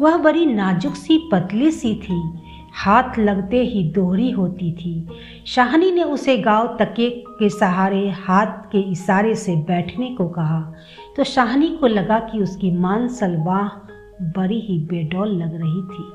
वह 0.00 0.16
बड़ी 0.16 0.46
नाजुक 0.46 0.94
सी, 0.94 1.28
पतली 1.32 1.70
सी 1.70 1.94
थी, 1.94 2.32
हाथ 2.74 3.18
लगते 3.18 3.64
ही 3.64 3.84
दोहरी 3.84 4.30
होती 4.30 4.72
थी। 4.72 5.06
शाहनी 5.46 5.90
ने 5.90 6.02
उसे 6.02 6.38
गाँव 6.38 6.76
तके 6.80 7.10
के 7.10 7.48
सहारे, 7.48 8.10
हाथ 8.10 8.46
के 8.46 8.80
इशारे 8.80 9.34
से 9.34 9.56
बैठने 9.56 10.10
को 10.10 10.28
कहा। 10.28 10.72
तो 11.16 11.24
शाहनी 11.24 11.68
को 11.68 11.86
लगा 11.86 12.18
कि 12.18 12.42
उसकी 12.42 12.70
मानसल 12.70 13.36
बाह 13.36 13.85
बड़ी 14.22 14.60
ही 14.60 14.78
बेडौल 14.78 15.28
लग 15.28 15.54
रही 15.54 15.82
थी। 15.82 16.12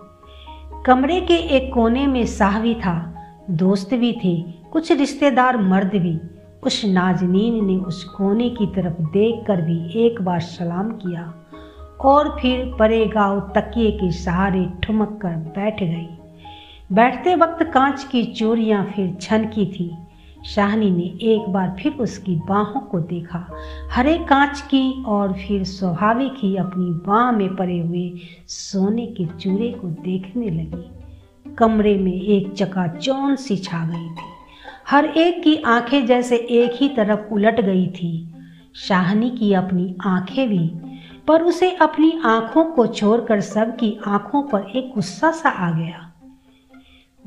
कमरे 0.86 1.22
के 1.22 1.34
एक 1.34 1.74
कोने 1.74 2.08
में 2.08 2.26
साह 2.26 2.60
भी 2.62 2.76
था, 2.76 3.16
दोस्त 3.50 3.94
भी 3.94 4.12
थे, 4.26 4.42
कुछ 4.72 4.92
रिश्तेदार 4.92 5.58
मर्द 5.58 5.88
भी। 5.88 6.20
उस 6.64 6.86
नाजनीन 6.86 7.66
ने 7.66 7.78
उस 7.78 8.04
कोने 8.04 8.50
की 8.50 8.66
तरफ़ 8.66 9.02
देखकर 9.02 9.62
भी 9.62 10.06
एक 10.06 10.22
बार 10.22 10.40
सलाम 10.40 10.92
किया 10.92 11.34
और 12.02 12.38
फिर 12.42 12.76
परे 12.80 13.06
गाँव 13.06 13.40
तकिए 13.40 13.92
के 13.92 14.12
सहारे 14.12 14.70
ठुमक 14.84 15.20
कर 15.22 15.30
बैठ 15.30 15.84
गई। 15.84 16.10
बैठते 16.92 17.36
वक्त 17.36 17.64
कांच 17.64 18.04
की 18.04 18.24
चोरियाँ 18.24 18.92
फिर 18.96 19.18
छनकी 19.22 19.66
थी। 19.66 19.98
शाहनी 20.46 20.92
ने 20.92 21.04
एक 21.04 21.50
बार 21.50 21.76
फिर 21.80 21.92
उसकी 21.92 22.36
बाहों 22.36 22.82
को 22.82 23.00
देखा। 23.00 23.48
हरे 23.92 24.18
कांच 24.18 24.62
की 24.62 25.04
और 25.04 25.34
फिर 25.34 25.64
स्वाभाविक 25.64 26.34
ही 26.38 26.58
अपनी 26.58 26.86
बाह 26.86 27.32
में 27.32 27.56
पड़े 27.56 27.80
हुए 27.80 28.14
सोने 28.48 29.06
के 29.06 29.26
चूड़े 29.26 29.72
को 29.72 29.88
देखने 29.88 30.50
लगी। 30.50 30.92
कमरे 31.56 31.98
में 31.98 32.22
एक 32.22 32.54
चकाचौन 32.54 33.36
सी 33.36 33.58
छा 33.58 33.86
गई 33.86 34.10
थी। 34.10 34.32
हर 34.90 35.06
एक 35.06 35.44
की 35.44 35.56
आँखें 35.56 36.06
जैसे 36.06 36.36
एक 36.36 36.72
ही 36.76 36.90
तरफ़ 36.90 37.34
उलट 37.34 37.62
गई 37.62 37.88
थी। 37.88 38.34
शाहनी 38.76 39.30
की 39.30 39.54
अपनी 39.54 39.96
आँखें 40.06 40.50
भी, 40.50 40.72
पर 41.28 41.42
उसे 41.42 41.72
अपनी 41.72 42.22
आँखों 42.26 42.64
को 42.64 42.88
छोड़कर 42.88 43.42
सबकी 43.42 44.00
आँखों 44.08 44.44
पर 44.44 44.72
एक 44.76 44.92
गुस्सा 44.96 45.32
सा 45.32 45.50
आ 45.50 45.72
गया। 45.72 46.11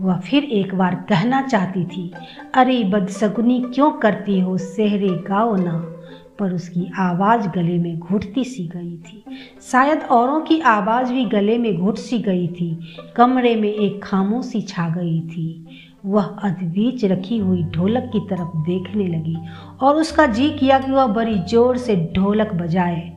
वह 0.01 0.17
फिर 0.19 0.45
एक 0.45 0.75
बार 0.75 0.95
कहना 1.09 1.43
चाहती 1.43 1.85
थी, 1.85 2.13
अरे 2.55 2.85
बदसगुनी 2.85 3.61
क्यों 3.75 3.91
करती 3.93 4.41
हो 4.41 4.59
सेहरे 4.59 5.09
गाओ 5.09 5.57
ना? 5.57 5.91
पर 6.39 6.53
उसकी 6.53 6.91
आवाज़ 6.99 7.49
गले 7.49 7.79
में 7.79 7.99
घुटती 7.99 8.45
सी 8.45 8.67
गई 8.69 8.97
थी। 8.97 9.25
शायद 9.63 10.03
औरों 10.03 10.41
की 10.41 10.61
आवाज़ 10.61 11.13
भी 11.13 11.25
गले 11.25 11.59
में 11.59 11.77
घुट 11.77 11.97
सी 11.97 12.19
गई 12.19 12.47
थी। 12.49 12.97
कमरे 13.17 13.55
में 13.57 13.73
एक 13.75 14.05
खामोशी 14.05 14.63
छा 14.63 14.89
गई 14.89 15.21
थी। 15.21 15.67
वह 16.07 16.25
अधबीच 16.25 17.05
रखी 17.05 17.39
हुई 17.39 17.63
ढोलक 17.63 18.11
की 18.13 18.21
तरफ़ 18.21 18.57
देखने 18.57 19.07
लगी 19.07 19.37
और 19.83 19.97
उसका 19.97 20.27
जी 20.27 20.51
किया 20.51 20.79
कि 20.79 20.93
वह 20.93 21.07
बड़ी 21.07 21.39
ज़ोर 21.39 21.77
से 21.77 21.97
ढोलक 22.17 22.53
बजाए। 22.55 23.13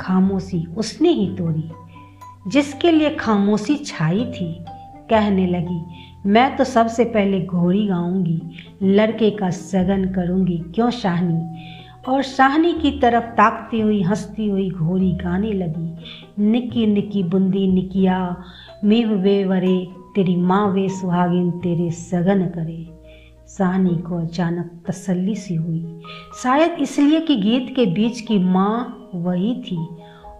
खामोशी 0.00 0.66
उसने 0.76 1.08
ही 1.08 1.26
तोड़ी, 1.36 1.70
जिसके 2.50 2.90
लिए 2.90 3.10
खामोशी 3.10 3.76
छाई 3.76 4.24
थी। 4.24 4.64
कहने 5.12 5.46
लगी, 5.46 5.80
मैं 6.26 6.56
तो 6.56 6.64
सबसे 6.64 7.04
पहले 7.04 7.40
घोड़ी 7.40 7.86
गाऊँगी, 7.86 8.40
लड़के 8.82 9.30
का 9.30 9.50
सगन 9.50 10.04
करूँगी, 10.04 10.58
क्यों 10.74 10.90
शाहनी? 10.90 11.64
और 12.08 12.22
शाहनी 12.22 12.72
की 12.72 12.90
तरफ़ 12.90 13.24
ताकती 13.24 13.80
हुई, 13.80 14.02
हंसती 14.02 14.48
हुई 14.48 14.70
घोड़ी 14.70 15.12
गाने 15.12 15.52
लगी, 15.52 15.94
निकी 16.38 16.86
निकी 16.86 17.22
बुंदी 17.22 17.66
निकिया, 17.72 18.36
मीव 18.84 19.12
वे 19.12 19.44
वरे, 19.44 19.88
तेरी 20.14 20.36
माँ 20.36 20.66
वे 20.68 20.88
सुहागिन, 20.88 21.50
तेरे 21.50 21.90
सगन 21.90 22.46
करे। 22.46 22.88
साहनी 23.48 23.96
को 23.96 24.16
अचानक 24.16 24.70
तसल्ली 24.88 25.34
सी 25.34 25.54
हुई। 25.54 26.00
शायद 26.42 26.76
इसलिए 26.80 27.20
कि 27.20 27.36
गीत 27.36 27.72
के 27.76 27.86
बीच 27.86 28.20
की 28.20 28.38
माँ 28.38 29.10
वही 29.14 29.54
थी, 29.54 29.86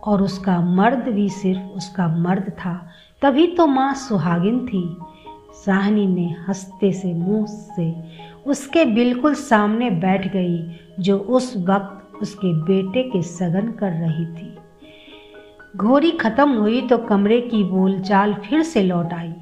और 0.04 0.22
उसका 0.22 0.60
मर्द 0.60 1.08
भी 1.08 1.28
सिर्फ़ 1.28 1.76
उसका 1.76 2.08
मर्द 2.08 2.50
था 2.50 2.88
तभी 3.22 3.46
तो 3.46 3.66
माँ 3.66 3.94
सुहागिन 3.94 4.66
थी। 4.66 4.96
साहनी 5.54 6.06
ने 6.06 6.36
हँसते 6.48 6.92
से 6.92 7.14
मुँह 7.14 7.46
से 7.46 7.94
उसके 8.46 8.84
बिल्कुल 8.84 9.34
सामने 9.34 9.90
बैठ 9.90 10.32
गई, 10.32 10.76
जो 11.00 11.18
उस 11.18 11.56
वक्त 11.56 12.22
उसके 12.22 12.62
बेटे 12.62 13.02
के 13.02 13.22
सगन 13.22 13.72
कर 13.72 13.90
रही 13.90 14.26
थी। 14.26 14.56
घोड़ी 15.76 16.10
खत्म 16.10 16.50
हुई 16.50 16.80
तो 16.80 16.98
कमरे 16.98 17.40
की 17.40 17.64
बोलचाल 17.64 18.34
फिर 18.34 18.62
से 18.62 18.82
लौट 18.82 19.12
आई। 19.12 19.32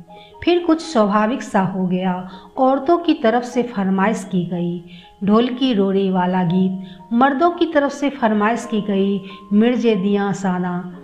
फिर 0.45 0.65
कुछ 0.65 0.81
स्वाभाविक 0.81 1.43
सा 1.43 1.61
हो 1.61 1.87
गया। 1.87 2.29
औरतों 2.57 2.99
की 2.99 3.15
तरफ़ 3.15 3.45
से 3.45 3.63
फरमाइश 3.63 4.29
की 4.33 4.45
गई। 4.45 4.85
ढोल 5.25 5.49
की 5.49 5.73
रोड़ी 5.75 6.11
वाला 6.11 6.45
गीत 6.45 6.99
मर्दों 7.13 7.51
की 7.51 7.67
तरफ़ 7.67 7.93
से 7.93 8.11
फरमाइश 8.11 8.69
की 8.71 8.81
गई, 8.81 9.21
मिर्जे 9.53 9.97
दिया 9.97 10.33
साना। 10.33 10.97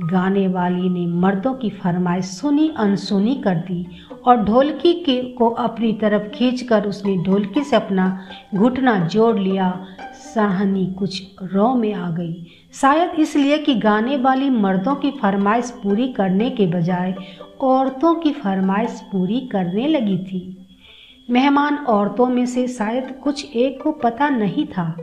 गाने 0.00 0.48
वाली 0.48 0.88
ने 0.88 1.06
मर्दों 1.06 1.54
की 1.54 1.70
फरमाइश 1.70 2.24
सुनी, 2.24 2.74
अनसुनी 2.76 3.34
कर 3.34 3.54
दी 3.54 3.86
और 4.24 4.36
ढोलकी 4.36 4.94
के, 4.94 5.22
को 5.22 5.50
अपनी 5.50 5.92
तरफ़ 5.92 6.28
खींचकर 6.28 6.84
उसने 6.84 7.16
ढोलकी 7.16 7.62
से 7.62 7.76
अपना 7.76 8.20
घुटना 8.54 9.08
जोड़ 9.08 9.38
लिया। 9.38 9.86
सहनी 10.14 10.86
कुछ 10.98 11.22
रो 11.42 11.74
में 11.74 11.94
आ 11.94 12.10
गई। 12.10 12.46
शायद 12.72 13.10
इसलिए 13.18 13.58
कि 13.58 13.74
गाने 13.74 14.16
वाली 14.16 14.50
मर्दों 14.50 14.94
की 14.94 15.10
फरमाइश 15.10 15.70
पूरी 15.82 16.08
करने 16.08 16.50
के 16.50 16.66
बजाय 16.66 17.14
औरतों 17.60 18.14
की 18.14 18.32
फरमाइश 18.32 19.02
पूरी 19.12 19.40
करने 19.40 19.88
लगी 19.88 20.18
थी। 20.18 20.66
मेहमान 21.30 21.76
औरतों 21.76 22.26
में 22.26 22.46
से 22.46 22.68
शायद 22.68 23.20
कुछ 23.24 23.56
एक 23.56 23.82
को 23.82 23.92
पता 23.92 24.28
नहीं 24.28 24.66
था। 24.66 24.96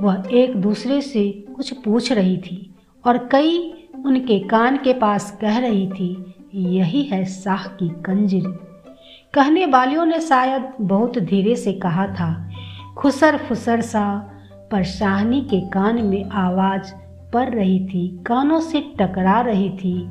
वह 0.00 0.22
एक 0.32 0.56
दूसरे 0.56 1.00
से 1.00 1.44
कुछ 1.56 1.72
पूछ 1.72 2.12
रही 2.12 2.36
थी 2.36 2.74
और 3.06 3.28
कई 3.32 3.74
उनके 4.04 4.38
कान 4.38 4.76
के 4.76 4.92
पास 4.92 5.38
कह 5.40 5.58
रही 5.58 5.86
थी, 5.88 6.34
यही 6.54 7.02
है 7.02 7.24
शाह 7.24 7.66
की 7.66 7.88
कंजरी। 7.88 8.42
कहने 9.34 9.66
वालियों 9.66 10.06
ने 10.06 10.20
शायद 10.20 10.72
बहुत 10.80 11.18
धीरे 11.18 11.56
से 11.56 11.72
कहा 11.72 12.06
था। 12.06 12.50
खुसर 12.98 13.36
फुसर 13.36 13.80
सा 13.80 14.32
पर 14.72 14.82
शाहनी 14.84 15.40
के 15.40 15.60
कान 15.60 16.02
में 16.02 16.30
आवाज़ 16.30 16.92
पड़ 17.32 17.50
रही 17.50 17.86
थी, 17.86 18.24
कानों 18.26 18.60
से 18.60 18.80
टकरा 18.80 19.40
रही 19.40 19.70
थी 19.70 20.10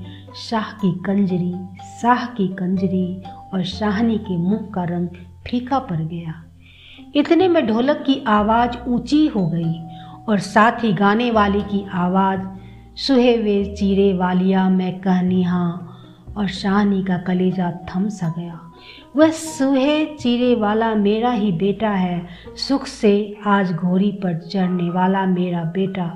शाह 0.50 0.72
की 0.72 0.92
कंजरी 0.92 1.56
शाह 2.02 2.26
की 2.26 2.48
कंजरी। 2.48 3.24
और 3.54 3.64
शाहनी 3.64 4.18
के 4.18 4.38
मुँह 4.38 4.72
का 4.74 4.84
रंग 4.84 5.08
फीका 5.48 5.80
पड़ 5.80 6.02
गया। 6.02 6.44
इतने 7.16 7.48
में 7.48 7.68
ढोलक 7.68 7.98
की 7.98 8.24
आवाज़ 8.28 8.90
ऊँची 8.90 9.28
हो 9.28 9.48
गई 9.48 9.80
और 10.30 10.40
साथ 10.40 10.84
ही 10.84 10.94
गाने 10.94 11.32
वाली 11.32 11.62
की 11.62 11.88
आवाज़ 11.94 12.40
सुहे 12.98 13.38
वे 13.38 13.75
चीरे 13.75 14.13
वालिया, 14.13 14.70
मैं 14.70 15.00
कहनी 15.00 15.44
हाँ 15.44 15.98
और 16.38 16.48
शाहनी 16.48 17.04
का 17.04 17.18
कलेजा 17.18 17.72
थम 17.72 18.08
सा 18.10 18.34
गया। 18.38 18.60
वह 19.16 19.32
सुहे 19.32 20.06
चीरे 20.06 20.56
वाला 20.56 20.96
मेरा 20.96 21.32
ही 21.32 21.51
बेटा 21.51 21.89
है, 21.89 22.27
सुख 22.68 22.86
से 22.86 23.38
आज 23.46 23.74
घोड़ी 23.74 24.12
पर 24.12 24.38
चढ़ने 24.39 24.89
वाला 24.89 25.25
मेरा 25.25 25.63
बेटा। 25.63 26.08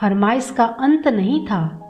फरमाइश 0.00 0.50
का 0.50 0.64
अंत 0.64 1.08
नहीं 1.08 1.46
था। 1.46 1.85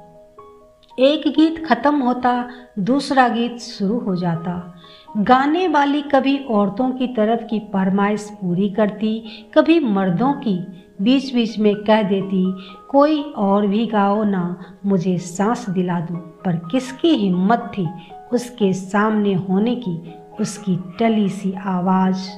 एक 0.98 1.28
गीत 1.28 1.66
खत्म 1.66 2.00
होता, 2.02 2.48
दूसरा 2.78 3.28
गीत 3.28 3.58
शुरू 3.58 3.98
हो 3.98 4.16
जाता। 4.16 4.82
गाने 5.16 5.68
वाली 5.68 6.02
कभी 6.02 6.38
औरतों 6.38 6.90
की 6.90 7.06
तरफ़ 7.06 7.40
की 7.40 7.58
फरमाइश 7.58 8.32
पूरी 8.40 8.70
करती, 8.70 9.24
कभी 9.54 9.80
मर्दों 9.80 10.32
की 10.32 10.84
बीच 11.02 11.34
बीच 11.34 11.58
में 11.58 11.76
कह 11.76 12.02
देती, 12.02 12.56
कोई 12.88 13.22
और 13.22 13.66
भी 13.66 13.86
गाओ 13.86 14.24
ना, 14.24 14.64
मुझे 14.86 15.18
सांस 15.18 15.70
दिला 15.70 16.00
दो। 16.00 16.16
पर 16.16 16.56
किसकी 16.56 17.08
हिम्मत 17.08 17.72
थी 17.78 17.88
उसके 18.32 18.72
सामने 18.72 19.34
होने 19.34 19.76
की, 19.76 20.14
उसकी 20.40 20.78
टली 20.98 21.28
सी 21.28 21.52
आवाज़? 21.52 22.28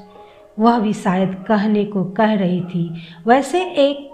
वह 0.58 0.78
भी 0.78 0.92
शायद 0.92 1.44
कहने 1.48 1.84
को 1.84 2.04
कह 2.04 2.34
रही 2.34 2.60
थी। 2.60 2.94
वैसे 3.26 3.62
एक 3.64 4.10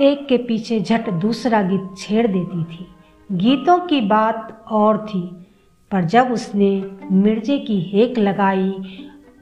एक 0.00 0.26
के 0.28 0.36
पीछे 0.36 0.80
झट 0.80 1.10
दूसरा 1.10 1.62
गीत 1.62 1.94
छेड़ 1.98 2.26
देती 2.26 2.64
थी। 2.64 2.86
गीतों 3.32 3.78
की 3.78 4.00
बात 4.00 4.64
और 4.70 5.06
थी, 5.06 5.46
पर 5.90 6.04
जब 6.04 6.32
उसने 6.32 6.90
मिर्जे 7.12 7.58
की 7.58 7.80
हेक 7.80 8.18
लगाई, 8.18 8.74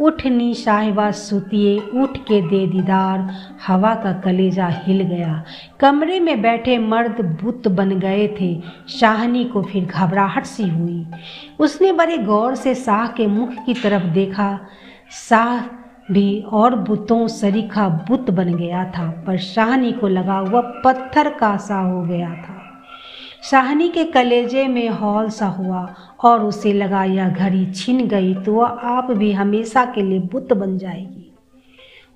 उठनी 0.00 0.54
साहिबा 0.54 1.10
सुतिए, 1.10 1.78
उठ 1.78 2.18
के 2.18 2.40
दे 2.48 2.66
दीदार, 2.66 3.30
हवा 3.66 3.94
का 3.94 4.12
कलेजा 4.12 4.68
हिल 4.68 5.02
गया। 5.02 5.44
कमरे 5.80 6.20
में 6.20 6.42
बैठे 6.42 6.78
मर्द 6.78 7.38
बुत 7.42 7.68
बन 7.68 7.90
गए 7.90 8.36
थे, 8.40 8.62
शाहनी 8.88 9.44
को 9.44 9.62
फिर 9.62 9.84
घबराहट 9.84 10.44
सी 10.44 10.68
हुई। 10.68 11.06
उसने 11.58 11.92
बड़े 11.92 12.18
गौर 12.18 12.54
से 12.54 12.74
शाह 12.74 13.06
के 13.06 13.26
मुख 13.26 13.50
की 13.66 13.74
तरफ़ 13.74 14.04
देखा। 14.04 14.58
शाह 15.28 15.60
भी 16.12 16.40
और 16.40 16.74
बुतों 16.74 17.28
सरीखा 17.28 17.88
बुत 17.88 18.30
बन 18.30 18.54
गया 18.54 18.84
था, 18.84 19.24
पर 19.26 19.36
शाहनी 19.36 19.92
को 19.92 20.08
लगा 20.08 20.40
वह 20.40 20.60
पत्थर 20.60 21.30
का 21.30 21.56
सा 21.56 21.80
हो 21.80 22.02
गया 22.02 22.30
था। 22.30 22.65
शाहनी 23.50 23.88
के 23.88 24.04
कलेजे 24.04 24.66
में 24.68 24.88
हौल 24.88 25.28
सा 25.30 25.46
हुआ 25.46 25.86
और 26.24 26.44
उसे 26.44 26.72
लगा 26.72 27.02
यह 27.04 27.28
घड़ी 27.28 27.64
छिन 27.66 28.06
गई 28.08 28.34
तो 28.34 28.54
वह 28.54 28.66
आप 28.66 29.10
भी 29.10 29.32
हमेशा 29.32 29.84
के 29.84 30.02
लिए 30.02 30.18
बुत 30.32 30.52
बन 30.52 30.76
जाएगी। 30.78 31.32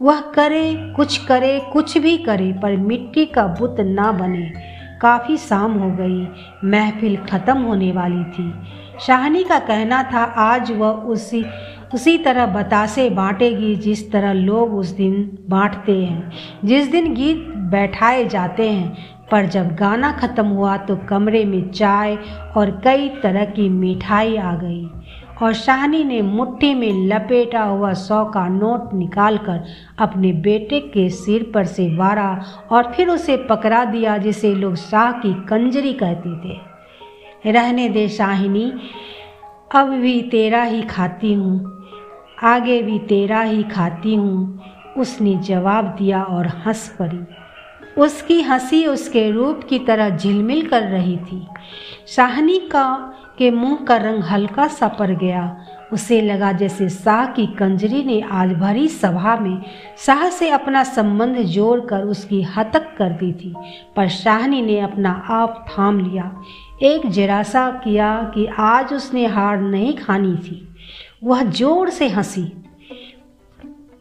वह 0.01 0.21
करे, 0.35 0.93
कुछ 0.97 1.17
करे, 1.19 1.59
कुछ 1.73 1.97
भी 1.99 2.17
करे, 2.19 2.53
पर 2.53 2.77
मिट्टी 2.77 3.27
का 3.27 3.47
बुत 3.61 3.81
ना 3.81 4.11
बने। 4.13 4.53
काफ़ी 5.01 5.37
शाम 5.37 5.73
हो 5.73 5.91
गई, 5.91 6.27
महफिल 6.65 7.17
ख़त्म 7.17 7.59
होने 7.59 7.93
वाली 7.93 8.25
थी। 8.33 8.53
शाहनी 9.01 9.45
का 9.45 9.59
कहना 9.59 10.03
था, 10.03 10.23
आज 10.23 10.73
वह 10.73 10.89
उसी 10.89 11.45
उसी 11.95 12.17
तरह 12.19 12.47
बतासे 12.47 13.09
बांटेगी 13.11 13.75
जिस 13.77 14.11
तरह 14.13 14.33
लोग 14.33 14.75
उस 14.75 14.89
दिन 14.89 15.15
बांटते 15.49 15.93
हैं, 15.93 16.33
जिस 16.65 16.89
दिन 16.89 17.15
गीत 17.15 17.47
बैठाए 17.71 18.25
जाते 18.25 18.69
हैं 18.71 19.20
पर 19.31 19.47
जब 19.47 19.75
गाना 19.77 20.11
ख़त्म 20.13 20.47
हुआ 20.47 20.77
तो 20.77 20.97
कमरे 21.09 21.45
में 21.45 21.71
चाय 21.71 22.17
और 22.57 22.71
कई 22.85 23.09
तरह 23.23 23.45
की 23.47 23.69
मिठाई 23.69 24.37
आ 24.37 24.55
गई। 24.55 24.89
और 25.43 25.53
शाहनी 25.55 26.03
ने 26.05 26.21
मुट्ठी 26.23 26.73
में 26.75 27.07
लपेटा 27.09 27.63
हुआ 27.63 27.93
सौ 27.93 28.25
का 28.25 28.47
नोट 28.49 28.93
निकालकर 28.95 29.65
अपने 29.99 30.33
बेटे 30.43 30.81
के 30.89 31.09
सिर 31.11 31.51
पर 31.55 31.67
से 31.67 31.89
वारा 31.97 32.29
और 32.71 32.93
फिर 32.93 33.09
उसे 33.09 33.37
पकड़ा 33.51 33.85
दिया, 33.85 34.17
जिसे 34.19 34.55
लोग 34.55 34.75
शाह 34.77 35.13
की 35.13 35.33
कंजरी 35.49 35.93
कहते 35.93 36.37
थे। 36.39 37.53
रहने 37.53 37.89
दे 37.89 38.09
शाहिनी, 38.09 38.73
अब 39.75 39.91
भी 39.93 40.21
तेरा 40.23 40.63
ही 40.63 40.83
खाती 40.83 41.33
हूँ, 41.35 41.77
आगे 42.45 42.81
भी 42.83 42.99
तेरा 42.99 43.41
ही 43.43 43.63
खाती 43.65 44.15
हूँ, 44.15 44.61
उसने 44.99 45.35
जवाब 45.43 45.85
दिया 45.99 46.23
और 46.23 46.47
हंस 46.67 46.89
पड़ी। 46.99 47.25
उसकी 47.99 48.41
हँसी 48.43 48.85
उसके 48.87 49.31
रूप 49.31 49.65
की 49.69 49.79
तरह 49.79 50.17
झिलमिल 50.17 50.67
कर 50.67 50.83
रही 50.83 51.17
थी। 51.17 51.47
शाहनी 52.07 52.59
का, 52.59 53.17
के 53.39 53.51
मुँह 53.51 53.85
का 53.85 53.97
रंग 53.97 54.23
हल्का 54.23 54.67
सा 54.69 54.89
पड़ 54.89 55.11
गया। 55.11 55.57
उसे 55.93 56.21
लगा 56.21 56.51
जैसे 56.53 56.89
शाह 56.89 57.27
की 57.27 57.47
कंजरी 57.47 58.03
ने 58.05 58.21
आज 58.23 58.53
भरी 58.53 58.89
सभा 58.89 59.37
में 59.37 59.63
शाह 59.99 60.29
से 60.31 60.51
अपना 60.51 60.83
संबंध 60.85 61.39
जोड़कर 61.45 62.03
उसकी 62.03 62.43
हतक 62.57 62.95
कर 62.99 63.11
दी 63.11 63.33
थी, 63.33 63.55
पर 63.97 64.09
शाहनी 64.09 64.63
ने 64.63 64.79
अपना 64.81 65.11
आप 65.31 65.65
थाम 65.69 65.99
लिया। 66.01 66.33
एक 66.83 67.07
जरासा 67.07 67.71
किया 67.85 68.13
कि 68.35 68.47
आज 68.59 68.93
उसने 68.95 69.27
हार 69.27 69.61
नहीं 69.61 69.95
खानी 69.97 70.37
थी। 70.37 70.67
वह 71.25 71.43
ज़ोर 71.43 71.91
से 71.91 72.09
हँसी 72.09 72.53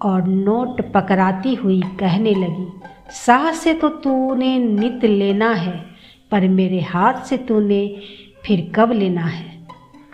और 0.01 0.27
नोट 0.27 0.81
पकड़ाती 0.91 1.55
हुई 1.55 1.81
कहने 1.99 2.33
लगी 2.33 2.71
साह 3.11 3.51
से 3.51 3.73
तो 3.73 3.89
तूने 3.89 4.59
नित 4.59 5.05
लेना 5.05 5.51
है, 5.51 5.85
पर 6.31 6.47
मेरे 6.47 6.81
हाथ 6.81 7.13
से 7.13 7.37
तूने 7.37 7.97
फिर 8.45 8.71
कब 8.75 8.91
लेना 8.91 9.21
है? 9.21 9.67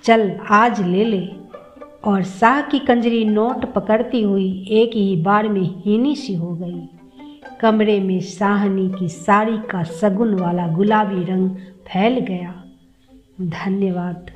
चल, 0.04 0.40
आज 0.50 0.82
ले 0.82 1.06
ले। 1.06 1.30
और 2.04 2.24
शाह 2.24 2.62
की 2.62 2.80
कंजरी 2.80 3.26
नोट 3.26 3.74
पकड़ती 3.74 4.22
हुई 4.22 4.68
एक 4.70 4.92
ही 4.96 5.16
बार 5.16 5.50
में 5.50 5.62
हीनी 5.62 6.16
सी 6.16 6.36
हो 6.36 6.54
गई। 6.54 6.90
कमरे 7.60 8.00
में 8.00 8.20
शाहनी 8.22 8.90
की 9.00 9.08
साड़ी 9.08 9.58
का 9.58 9.84
सगुन 9.84 10.36
वाला 10.36 10.68
गुलाबी 10.68 11.24
रंग 11.24 11.50
फैल 11.88 12.20
गया। 12.20 12.64
धन्यवाद। 13.42 14.32